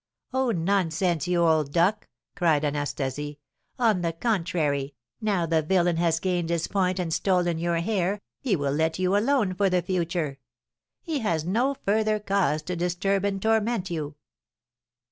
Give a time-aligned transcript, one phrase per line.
[0.33, 3.37] "Oh, nonsense, you old duck!" cried Anastasie.
[3.77, 8.55] "On the contrary, now the villain has gained his point and stolen your hair, he
[8.55, 10.39] will let you alone for the future.
[11.03, 14.15] He has no further cause to disturb and torment you."